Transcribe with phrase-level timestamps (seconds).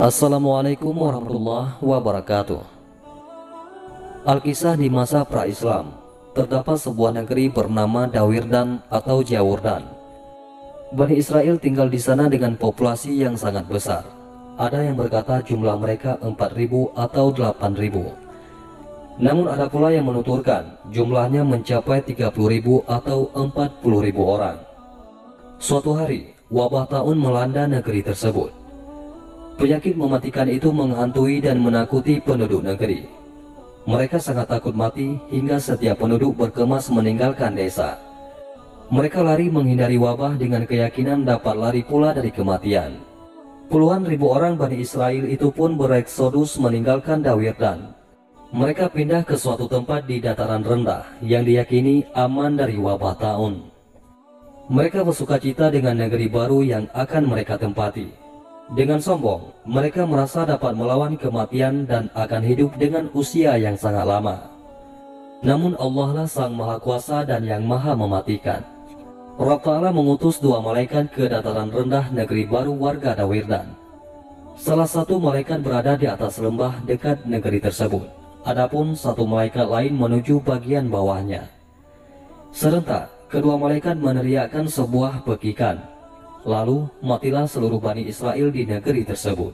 [0.00, 2.64] Assalamualaikum warahmatullahi wabarakatuh.
[4.24, 5.92] Alkisah di masa pra-Islam
[6.32, 9.84] Terdapat sebuah negeri bernama Dawirdan atau Jawurdan.
[10.96, 14.08] Bani Israel tinggal di sana dengan populasi yang sangat besar.
[14.56, 22.00] Ada yang berkata jumlah mereka 4.000 atau 8.000 Namun ada pula yang menuturkan jumlahnya mencapai
[22.08, 24.56] 30.000 atau 40.000 orang.
[25.60, 28.59] Suatu hari, wabah tahun melanda negeri tersebut
[29.60, 33.04] Penyakit mematikan itu menghantui dan menakuti penduduk negeri.
[33.84, 38.00] Mereka sangat takut mati hingga setiap penduduk berkemas meninggalkan desa.
[38.88, 43.04] Mereka lari menghindari wabah dengan keyakinan dapat lari pula dari kematian.
[43.68, 47.92] Puluhan ribu orang Bani Israel itu pun bereksodus meninggalkan Dawirdan.
[48.56, 53.68] Mereka pindah ke suatu tempat di dataran rendah yang diyakini aman dari wabah tahun.
[54.72, 58.29] Mereka bersuka cita dengan negeri baru yang akan mereka tempati.
[58.70, 64.46] Dengan sombong, mereka merasa dapat melawan kematian dan akan hidup dengan usia yang sangat lama.
[65.42, 68.62] Namun Allah lah Sang Maha Kuasa dan yang Maha Mematikan.
[69.34, 73.74] Rabb Ta'ala mengutus dua malaikat ke dataran rendah negeri baru warga Dawirdan.
[74.54, 78.06] Salah satu malaikat berada di atas lembah dekat negeri tersebut.
[78.46, 81.50] Adapun satu malaikat lain menuju bagian bawahnya.
[82.54, 85.99] Serentak, kedua malaikat meneriakkan sebuah pekikan
[86.40, 89.52] Lalu matilah seluruh Bani Israel di negeri tersebut.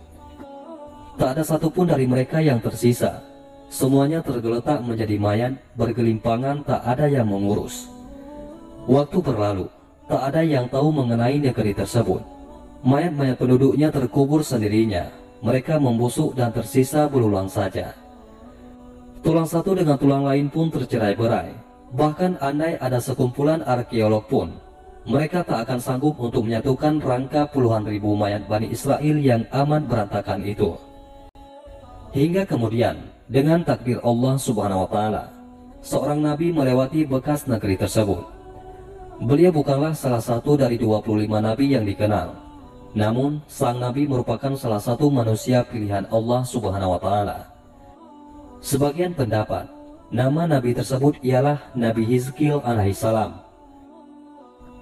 [1.19, 3.25] Tak ada satupun dari mereka yang tersisa.
[3.67, 7.91] Semuanya tergeletak menjadi mayat, bergelimpangan tak ada yang mengurus.
[8.87, 9.67] Waktu berlalu,
[10.07, 12.23] tak ada yang tahu mengenai negeri tersebut.
[12.87, 15.11] Mayat-mayat penduduknya terkubur sendirinya.
[15.43, 17.99] Mereka membusuk dan tersisa belulang saja.
[19.27, 21.51] Tulang satu dengan tulang lain pun tercerai-berai.
[21.91, 24.66] Bahkan andai ada sekumpulan arkeolog pun
[25.07, 30.43] mereka tak akan sanggup untuk menyatukan rangka puluhan ribu mayat Bani Israel yang aman berantakan
[30.43, 30.75] itu.
[32.11, 32.99] Hingga kemudian,
[33.31, 35.25] dengan takdir Allah subhanahu wa ta'ala,
[35.79, 38.27] seorang nabi melewati bekas negeri tersebut.
[39.23, 41.07] Beliau bukanlah salah satu dari 25
[41.39, 42.35] nabi yang dikenal.
[42.99, 47.39] Namun, sang nabi merupakan salah satu manusia pilihan Allah subhanahu wa ta'ala.
[48.59, 49.71] Sebagian pendapat,
[50.11, 53.46] nama nabi tersebut ialah Nabi Hizkil alaihissalam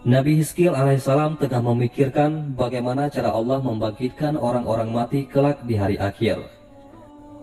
[0.05, 6.45] Nabi Hizkil alaihissalam tengah memikirkan bagaimana cara Allah membangkitkan orang-orang mati kelak di hari akhir.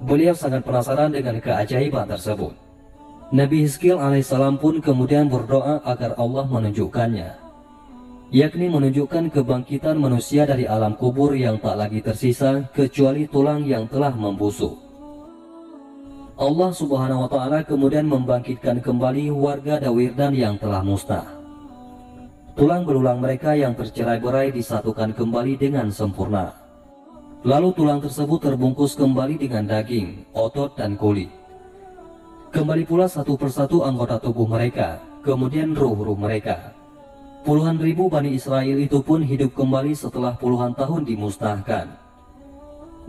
[0.05, 2.53] Beliau sangat penasaran dengan keajaiban tersebut.
[3.33, 7.33] Nabi Hizkil alaihissalam pun kemudian berdoa agar Allah menunjukkannya,
[8.29, 14.13] yakni menunjukkan kebangkitan manusia dari alam kubur yang tak lagi tersisa kecuali tulang yang telah
[14.13, 14.77] membusuk.
[16.37, 21.40] Allah subhanahu wa ta'ala kemudian membangkitkan kembali warga Dawirdan yang telah musnah.
[22.61, 26.53] Tulang belulang mereka yang tercerai-berai disatukan kembali dengan sempurna.
[27.41, 31.33] Lalu tulang tersebut terbungkus kembali dengan daging, otot, dan kulit.
[32.53, 36.77] Kembali pula satu persatu anggota tubuh mereka, kemudian ruh-ruh mereka.
[37.41, 41.89] Puluhan ribu Bani Israel itu pun hidup kembali setelah puluhan tahun dimusnahkan.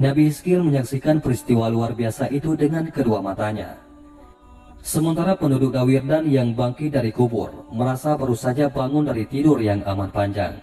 [0.01, 3.77] Nabi Hizkil menyaksikan peristiwa luar biasa itu dengan kedua matanya.
[4.83, 10.11] Sementara penduduk Dawirdan yang bangkit dari kubur merasa baru saja bangun dari tidur yang amat
[10.11, 10.59] panjang.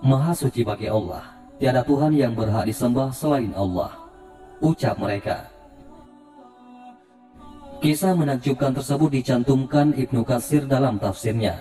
[0.00, 3.92] Maha suci bagi Allah, tiada Tuhan yang berhak disembah selain Allah.
[4.64, 5.52] Ucap mereka.
[7.84, 11.60] Kisah menakjubkan tersebut dicantumkan Ibnu Katsir dalam tafsirnya.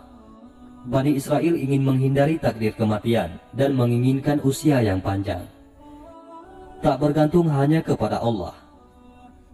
[0.87, 5.43] Bani Israel ingin menghindari takdir kematian dan menginginkan usia yang panjang.
[6.87, 8.55] Tak bergantung hanya kepada Allah.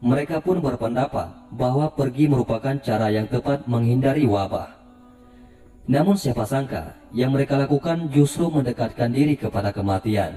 [0.05, 4.77] Mereka pun berpendapat bahwa pergi merupakan cara yang tepat menghindari wabah.
[5.89, 10.37] Namun siapa sangka yang mereka lakukan justru mendekatkan diri kepada kematian.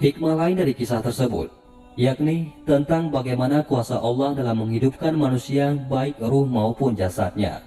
[0.00, 1.61] Hikmah lain dari kisah tersebut
[1.98, 7.60] yakni tentang bagaimana kuasa Allah dalam menghidupkan manusia baik ruh maupun jasadnya.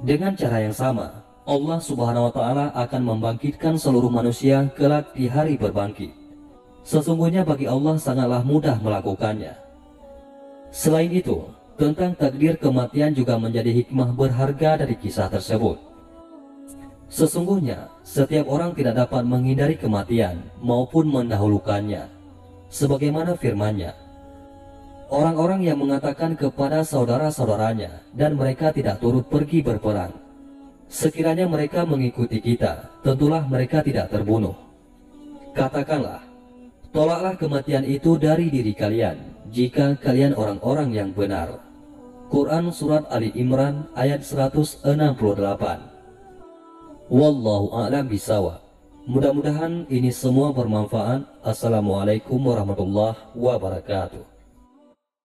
[0.00, 5.60] Dengan cara yang sama, Allah Subhanahu wa taala akan membangkitkan seluruh manusia kelak di hari
[5.60, 6.12] berbangkit.
[6.86, 9.52] Sesungguhnya bagi Allah sangatlah mudah melakukannya.
[10.72, 11.44] Selain itu,
[11.76, 15.76] tentang takdir kematian juga menjadi hikmah berharga dari kisah tersebut.
[17.10, 22.19] Sesungguhnya, setiap orang tidak dapat menghindari kematian maupun mendahulukannya.
[22.70, 23.98] Sebagaimana firman-Nya,
[25.10, 30.14] orang-orang yang mengatakan kepada saudara-saudaranya dan mereka tidak turut pergi berperang.
[30.86, 34.54] Sekiranya mereka mengikuti kita, tentulah mereka tidak terbunuh.
[35.50, 36.22] Katakanlah,
[36.94, 39.18] tolaklah kematian itu dari diri kalian,
[39.50, 41.58] jika kalian orang-orang yang benar.
[42.30, 44.86] Quran Surat Ali Imran ayat 168
[47.10, 48.69] Wallahu a'lam bisawab.
[49.08, 51.24] Mudah-mudahan ini semua bermanfaat.
[51.40, 54.29] Assalamualaikum warahmatullahi wabarakatuh.